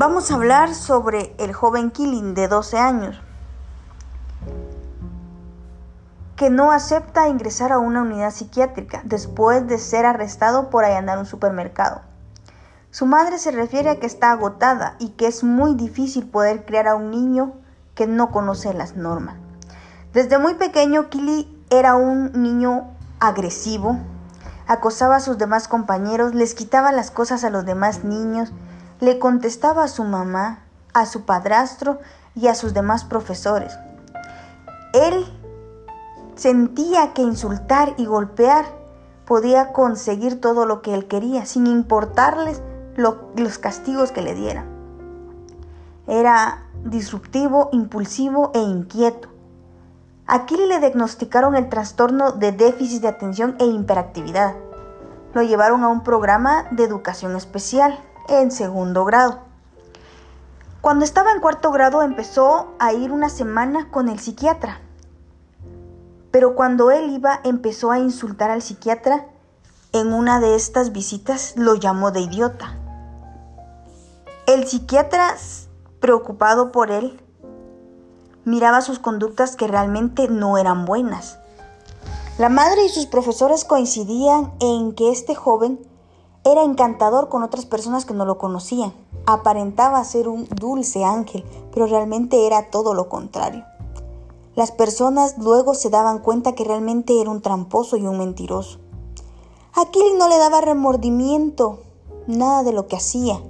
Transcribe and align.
vamos 0.00 0.30
a 0.30 0.36
hablar 0.36 0.74
sobre 0.74 1.34
el 1.36 1.52
joven 1.52 1.90
Killing 1.90 2.32
de 2.32 2.48
12 2.48 2.78
años, 2.78 3.20
que 6.36 6.48
no 6.48 6.72
acepta 6.72 7.28
ingresar 7.28 7.70
a 7.70 7.78
una 7.78 8.00
unidad 8.00 8.30
psiquiátrica 8.30 9.02
después 9.04 9.66
de 9.66 9.76
ser 9.76 10.06
arrestado 10.06 10.70
por 10.70 10.86
allanar 10.86 11.18
un 11.18 11.26
supermercado. 11.26 12.00
Su 12.90 13.04
madre 13.04 13.36
se 13.36 13.50
refiere 13.50 13.90
a 13.90 14.00
que 14.00 14.06
está 14.06 14.30
agotada 14.30 14.96
y 15.00 15.10
que 15.10 15.26
es 15.26 15.44
muy 15.44 15.74
difícil 15.74 16.26
poder 16.26 16.64
criar 16.64 16.88
a 16.88 16.94
un 16.94 17.10
niño 17.10 17.52
que 17.94 18.06
no 18.06 18.30
conoce 18.30 18.72
las 18.72 18.96
normas. 18.96 19.36
Desde 20.14 20.38
muy 20.38 20.54
pequeño, 20.54 21.10
Kili 21.10 21.62
era 21.68 21.96
un 21.96 22.42
niño 22.42 22.86
agresivo, 23.18 23.98
acosaba 24.66 25.16
a 25.16 25.20
sus 25.20 25.36
demás 25.36 25.68
compañeros, 25.68 26.34
les 26.34 26.54
quitaba 26.54 26.90
las 26.90 27.10
cosas 27.10 27.44
a 27.44 27.50
los 27.50 27.66
demás 27.66 28.02
niños, 28.02 28.50
le 29.00 29.18
contestaba 29.18 29.84
a 29.84 29.88
su 29.88 30.04
mamá, 30.04 30.60
a 30.92 31.06
su 31.06 31.24
padrastro 31.24 31.98
y 32.34 32.46
a 32.46 32.54
sus 32.54 32.74
demás 32.74 33.04
profesores. 33.04 33.78
Él 34.92 35.26
sentía 36.36 37.12
que 37.12 37.22
insultar 37.22 37.94
y 37.96 38.06
golpear 38.06 38.64
podía 39.24 39.72
conseguir 39.72 40.40
todo 40.40 40.66
lo 40.66 40.82
que 40.82 40.94
él 40.94 41.06
quería, 41.06 41.46
sin 41.46 41.66
importarles 41.66 42.62
los 42.96 43.58
castigos 43.58 44.10
que 44.10 44.22
le 44.22 44.34
dieran. 44.34 44.66
Era 46.06 46.64
disruptivo, 46.84 47.68
impulsivo 47.72 48.50
e 48.54 48.58
inquieto. 48.58 49.28
A 50.26 50.46
Kili 50.46 50.66
le 50.66 50.80
diagnosticaron 50.80 51.54
el 51.56 51.68
trastorno 51.68 52.32
de 52.32 52.52
déficit 52.52 53.02
de 53.02 53.08
atención 53.08 53.56
e 53.58 53.66
hiperactividad. 53.66 54.54
Lo 55.32 55.42
llevaron 55.42 55.84
a 55.84 55.88
un 55.88 56.02
programa 56.02 56.66
de 56.72 56.84
educación 56.84 57.36
especial 57.36 57.98
en 58.30 58.50
segundo 58.50 59.04
grado. 59.04 59.40
Cuando 60.80 61.04
estaba 61.04 61.32
en 61.32 61.40
cuarto 61.40 61.72
grado 61.72 62.02
empezó 62.02 62.68
a 62.78 62.92
ir 62.92 63.12
una 63.12 63.28
semana 63.28 63.90
con 63.90 64.08
el 64.08 64.18
psiquiatra. 64.18 64.80
Pero 66.30 66.54
cuando 66.54 66.90
él 66.90 67.10
iba 67.10 67.40
empezó 67.44 67.90
a 67.90 67.98
insultar 67.98 68.50
al 68.50 68.62
psiquiatra. 68.62 69.26
En 69.92 70.12
una 70.12 70.38
de 70.38 70.54
estas 70.54 70.92
visitas 70.92 71.54
lo 71.56 71.74
llamó 71.74 72.12
de 72.12 72.20
idiota. 72.20 72.76
El 74.46 74.66
psiquiatra, 74.68 75.34
preocupado 75.98 76.70
por 76.70 76.92
él, 76.92 77.20
miraba 78.44 78.80
sus 78.82 79.00
conductas 79.00 79.56
que 79.56 79.66
realmente 79.66 80.28
no 80.28 80.58
eran 80.58 80.84
buenas. 80.84 81.40
La 82.38 82.48
madre 82.48 82.84
y 82.84 82.88
sus 82.88 83.06
profesores 83.06 83.64
coincidían 83.64 84.52
en 84.60 84.94
que 84.94 85.10
este 85.10 85.34
joven 85.34 85.80
era 86.44 86.62
encantador 86.62 87.28
con 87.28 87.42
otras 87.42 87.66
personas 87.66 88.04
que 88.04 88.14
no 88.14 88.24
lo 88.24 88.38
conocían. 88.38 88.92
Aparentaba 89.26 90.02
ser 90.04 90.28
un 90.28 90.46
dulce 90.46 91.04
ángel, 91.04 91.44
pero 91.72 91.86
realmente 91.86 92.46
era 92.46 92.70
todo 92.70 92.94
lo 92.94 93.08
contrario. 93.08 93.64
Las 94.54 94.72
personas 94.72 95.36
luego 95.38 95.74
se 95.74 95.90
daban 95.90 96.18
cuenta 96.18 96.54
que 96.54 96.64
realmente 96.64 97.20
era 97.20 97.30
un 97.30 97.42
tramposo 97.42 97.96
y 97.96 98.06
un 98.06 98.18
mentiroso. 98.18 98.78
Aquel 99.74 100.18
no 100.18 100.28
le 100.28 100.38
daba 100.38 100.60
remordimiento, 100.60 101.80
nada 102.26 102.62
de 102.62 102.72
lo 102.72 102.88
que 102.88 102.96
hacía, 102.96 103.40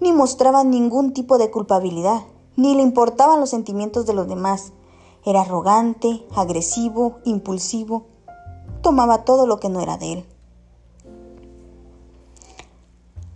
ni 0.00 0.12
mostraba 0.12 0.64
ningún 0.64 1.12
tipo 1.12 1.38
de 1.38 1.50
culpabilidad 1.50 2.22
ni 2.56 2.74
le 2.74 2.82
importaban 2.82 3.40
los 3.40 3.50
sentimientos 3.50 4.06
de 4.06 4.14
los 4.14 4.28
demás. 4.28 4.72
Era 5.24 5.42
arrogante, 5.42 6.26
agresivo, 6.34 7.16
impulsivo. 7.24 8.06
Tomaba 8.82 9.24
todo 9.24 9.46
lo 9.46 9.58
que 9.58 9.68
no 9.68 9.80
era 9.80 9.96
de 9.96 10.12
él. 10.12 10.26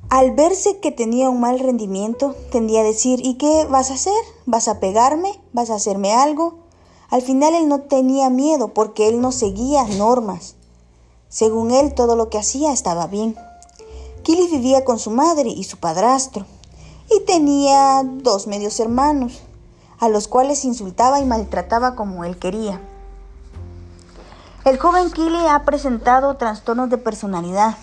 Al 0.08 0.30
verse 0.30 0.78
que 0.78 0.92
tenía 0.92 1.28
un 1.28 1.40
mal 1.40 1.58
rendimiento, 1.58 2.36
tendía 2.52 2.80
a 2.80 2.84
decir, 2.84 3.18
¿y 3.24 3.34
qué 3.34 3.66
vas 3.68 3.90
a 3.90 3.94
hacer? 3.94 4.12
¿Vas 4.46 4.68
a 4.68 4.78
pegarme? 4.78 5.40
¿Vas 5.52 5.70
a 5.70 5.74
hacerme 5.74 6.12
algo? 6.12 6.58
Al 7.10 7.22
final 7.22 7.54
él 7.54 7.68
no 7.68 7.80
tenía 7.80 8.30
miedo 8.30 8.72
porque 8.72 9.08
él 9.08 9.20
no 9.20 9.32
seguía 9.32 9.84
normas. 9.84 10.54
Según 11.28 11.72
él, 11.72 11.92
todo 11.92 12.14
lo 12.14 12.30
que 12.30 12.38
hacía 12.38 12.72
estaba 12.72 13.08
bien. 13.08 13.36
Kili 14.22 14.46
vivía 14.46 14.84
con 14.84 15.00
su 15.00 15.10
madre 15.10 15.50
y 15.50 15.64
su 15.64 15.78
padrastro 15.78 16.46
y 17.10 17.24
tenía 17.24 18.02
dos 18.04 18.46
medios 18.46 18.78
hermanos, 18.78 19.40
a 19.98 20.08
los 20.08 20.28
cuales 20.28 20.64
insultaba 20.64 21.20
y 21.20 21.24
maltrataba 21.24 21.96
como 21.96 22.24
él 22.24 22.38
quería. 22.38 22.80
El 24.64 24.78
joven 24.78 25.10
Kili 25.10 25.46
ha 25.48 25.64
presentado 25.64 26.36
trastornos 26.36 26.90
de 26.90 26.98
personalidad, 26.98 27.76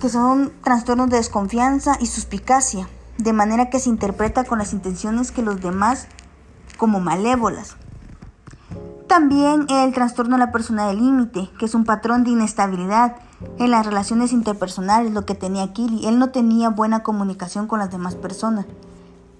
que 0.00 0.08
son 0.08 0.52
trastornos 0.64 1.10
de 1.10 1.18
desconfianza 1.18 1.96
y 2.00 2.06
suspicacia, 2.06 2.88
de 3.18 3.32
manera 3.32 3.70
que 3.70 3.78
se 3.78 3.90
interpreta 3.90 4.44
con 4.44 4.58
las 4.58 4.72
intenciones 4.72 5.30
que 5.30 5.42
los 5.42 5.60
demás 5.60 6.08
como 6.78 7.00
malévolas. 7.00 7.76
También 9.06 9.66
el 9.68 9.92
trastorno 9.92 10.36
de 10.36 10.46
la 10.46 10.52
persona 10.52 10.88
del 10.88 10.98
límite, 10.98 11.50
que 11.58 11.66
es 11.66 11.74
un 11.74 11.84
patrón 11.84 12.24
de 12.24 12.30
inestabilidad 12.30 13.16
en 13.58 13.70
las 13.70 13.84
relaciones 13.84 14.32
interpersonales, 14.32 15.12
lo 15.12 15.26
que 15.26 15.34
tenía 15.34 15.72
Kili. 15.72 16.06
Él 16.06 16.18
no 16.18 16.30
tenía 16.30 16.70
buena 16.70 17.02
comunicación 17.02 17.66
con 17.66 17.80
las 17.80 17.90
demás 17.90 18.14
personas. 18.14 18.66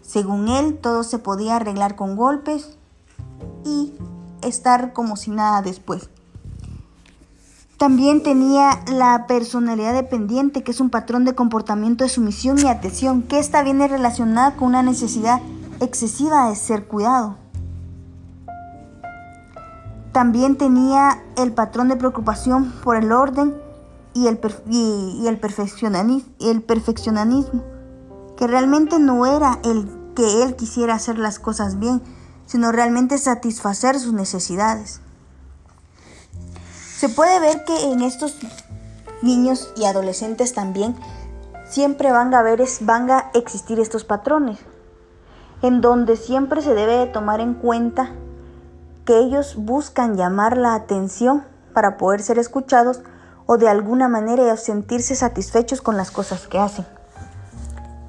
Según 0.03 0.49
él, 0.49 0.79
todo 0.79 1.05
se 1.05 1.19
podía 1.19 1.57
arreglar 1.57 1.95
con 1.97 2.17
golpes 2.17 2.77
y 3.65 3.95
estar 4.43 4.93
como 4.93 5.17
si 5.17 5.31
nada 5.31 5.63
después. 5.63 6.11
También 7.81 8.23
tenía 8.23 8.79
la 8.93 9.27
personalidad 9.27 9.95
dependiente, 9.95 10.63
que 10.63 10.71
es 10.71 10.81
un 10.83 10.91
patrón 10.91 11.25
de 11.25 11.35
comportamiento 11.35 12.05
de 12.05 12.11
sumisión 12.11 12.59
y 12.59 12.67
atención, 12.67 13.23
que 13.23 13.39
esta 13.39 13.63
viene 13.63 13.89
relacionada 13.89 14.55
con 14.55 14.69
una 14.69 14.83
necesidad 14.83 15.41
excesiva 15.81 16.51
de 16.51 16.57
ser 16.57 16.87
cuidado. 16.87 17.39
También 20.13 20.59
tenía 20.59 21.23
el 21.39 21.55
patrón 21.55 21.89
de 21.89 21.97
preocupación 21.97 22.71
por 22.85 22.97
el 22.97 23.13
orden 23.13 23.55
y 24.13 24.27
el, 24.27 24.39
y, 24.69 25.27
el, 25.27 25.41
perfeccionismo, 25.41 26.21
el 26.39 26.61
perfeccionismo, 26.61 27.65
que 28.37 28.47
realmente 28.47 28.99
no 28.99 29.25
era 29.25 29.59
el 29.65 29.89
que 30.15 30.43
él 30.43 30.55
quisiera 30.55 30.97
hacer 30.97 31.19
las 31.19 31.39
cosas 31.39 31.79
bien, 31.79 32.03
sino 32.45 32.73
realmente 32.73 33.17
satisfacer 33.17 33.99
sus 33.99 34.13
necesidades. 34.13 35.01
Se 37.01 37.09
puede 37.09 37.41
ver 37.41 37.65
que 37.65 37.91
en 37.91 38.03
estos 38.03 38.37
niños 39.23 39.73
y 39.75 39.87
adolescentes 39.87 40.53
también 40.53 40.95
siempre 41.67 42.13
van 42.13 42.35
a, 42.35 42.43
ver, 42.43 42.63
van 42.83 43.11
a 43.11 43.31
existir 43.33 43.81
estos 43.81 44.05
patrones, 44.05 44.59
en 45.63 45.81
donde 45.81 46.19
siempre 46.19 46.61
se 46.61 46.75
debe 46.75 47.07
tomar 47.07 47.41
en 47.41 47.55
cuenta 47.55 48.11
que 49.07 49.19
ellos 49.19 49.55
buscan 49.57 50.19
llamar 50.19 50.59
la 50.59 50.75
atención 50.75 51.43
para 51.73 51.97
poder 51.97 52.21
ser 52.21 52.39
escuchados 52.39 53.01
o 53.47 53.57
de 53.57 53.71
alguna 53.71 54.09
manera 54.09 54.55
sentirse 54.59 55.17
satisfechos 55.17 55.81
con 55.81 55.97
las 55.97 56.11
cosas 56.11 56.49
que 56.49 56.59
hacen. 56.59 56.85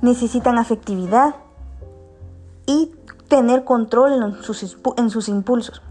Necesitan 0.02 0.58
afectividad 0.58 1.35
y 2.66 2.94
tener 3.29 3.63
control 3.63 4.22
en 4.22 4.44
sus, 4.44 4.78
en 4.97 5.09
sus 5.09 5.29
impulsos. 5.29 5.81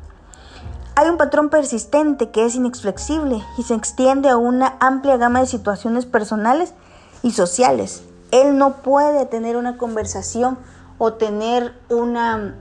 Hay 1.01 1.09
un 1.09 1.17
patrón 1.17 1.49
persistente 1.49 2.31
que 2.31 2.45
es 2.45 2.57
inflexible 2.57 3.43
y 3.57 3.63
se 3.63 3.73
extiende 3.73 4.29
a 4.29 4.37
una 4.37 4.77
amplia 4.81 5.17
gama 5.17 5.41
de 5.41 5.47
situaciones 5.47 6.05
personales 6.05 6.75
y 7.23 7.31
sociales. 7.31 8.03
Él 8.33 8.59
no 8.59 8.83
puede 8.83 9.25
tener 9.25 9.57
una 9.57 9.79
conversación 9.79 10.59
o 10.99 11.15
tener 11.15 11.73
una 11.89 12.55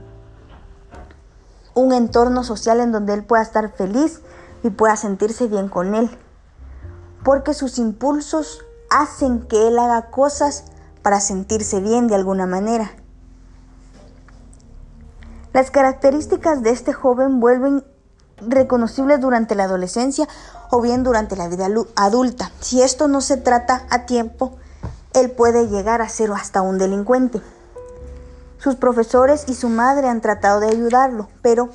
un 1.74 1.92
entorno 1.92 2.42
social 2.42 2.80
en 2.80 2.92
donde 2.92 3.12
él 3.12 3.24
pueda 3.26 3.42
estar 3.42 3.74
feliz 3.74 4.22
y 4.62 4.70
pueda 4.70 4.96
sentirse 4.96 5.46
bien 5.46 5.68
con 5.68 5.94
él. 5.94 6.08
Porque 7.22 7.52
sus 7.52 7.76
impulsos 7.76 8.64
hacen 8.88 9.42
que 9.48 9.68
él 9.68 9.78
haga 9.78 10.10
cosas 10.10 10.64
para 11.02 11.20
sentirse 11.20 11.80
bien 11.80 12.08
de 12.08 12.14
alguna 12.14 12.46
manera. 12.46 12.90
Las 15.52 15.70
características 15.70 16.62
de 16.62 16.70
este 16.70 16.94
joven 16.94 17.38
vuelven 17.38 17.84
reconocibles 18.46 19.20
durante 19.20 19.54
la 19.54 19.64
adolescencia 19.64 20.28
o 20.70 20.80
bien 20.80 21.02
durante 21.02 21.36
la 21.36 21.48
vida 21.48 21.68
adulta. 21.96 22.50
Si 22.60 22.82
esto 22.82 23.08
no 23.08 23.20
se 23.20 23.36
trata 23.36 23.86
a 23.90 24.06
tiempo, 24.06 24.56
él 25.14 25.30
puede 25.30 25.68
llegar 25.68 26.02
a 26.02 26.08
ser 26.08 26.30
hasta 26.32 26.62
un 26.62 26.78
delincuente. 26.78 27.40
Sus 28.58 28.76
profesores 28.76 29.44
y 29.48 29.54
su 29.54 29.68
madre 29.68 30.08
han 30.08 30.20
tratado 30.20 30.60
de 30.60 30.68
ayudarlo, 30.68 31.28
pero 31.42 31.70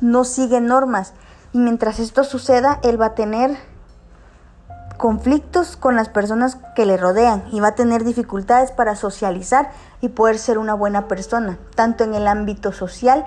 no 0.00 0.24
sigue 0.24 0.60
normas. 0.60 1.12
Y 1.52 1.58
mientras 1.58 1.98
esto 1.98 2.24
suceda, 2.24 2.80
él 2.82 3.00
va 3.00 3.06
a 3.06 3.14
tener 3.14 3.56
conflictos 4.96 5.76
con 5.76 5.96
las 5.96 6.08
personas 6.08 6.56
que 6.74 6.86
le 6.86 6.96
rodean 6.96 7.44
y 7.52 7.60
va 7.60 7.68
a 7.68 7.74
tener 7.74 8.04
dificultades 8.04 8.70
para 8.70 8.96
socializar 8.96 9.70
y 10.00 10.08
poder 10.08 10.38
ser 10.38 10.58
una 10.58 10.74
buena 10.74 11.08
persona, 11.08 11.58
tanto 11.74 12.04
en 12.04 12.14
el 12.14 12.26
ámbito 12.26 12.72
social, 12.72 13.26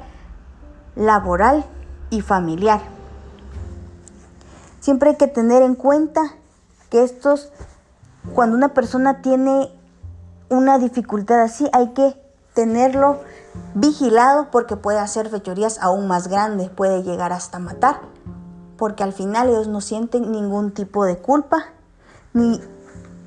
laboral 0.95 1.65
y 2.09 2.21
familiar. 2.21 2.81
Siempre 4.79 5.11
hay 5.11 5.15
que 5.17 5.27
tener 5.27 5.61
en 5.63 5.75
cuenta 5.75 6.21
que 6.89 7.03
estos, 7.03 7.51
cuando 8.33 8.55
una 8.55 8.73
persona 8.73 9.21
tiene 9.21 9.69
una 10.49 10.79
dificultad 10.79 11.41
así 11.41 11.69
hay 11.73 11.89
que 11.89 12.15
tenerlo 12.53 13.19
vigilado 13.73 14.49
porque 14.49 14.77
puede 14.77 14.99
hacer 14.99 15.29
fechorías 15.29 15.79
aún 15.81 16.07
más 16.07 16.27
grandes, 16.27 16.69
puede 16.69 17.03
llegar 17.03 17.33
hasta 17.33 17.59
matar, 17.59 17.99
porque 18.77 19.03
al 19.03 19.13
final 19.13 19.49
ellos 19.49 19.67
no 19.67 19.81
sienten 19.81 20.31
ningún 20.31 20.71
tipo 20.71 21.05
de 21.05 21.17
culpa, 21.17 21.65
ni 22.33 22.61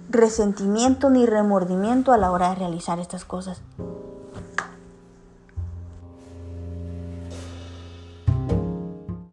resentimiento, 0.09 1.11
ni 1.11 1.27
remordimiento 1.27 2.13
a 2.13 2.19
la 2.19 2.33
hora 2.33 2.51
de 2.51 2.57
realizar 2.57 2.99
estas 2.99 3.25
cosas. 3.25 3.63